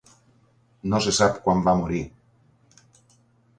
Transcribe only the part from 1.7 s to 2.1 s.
morir.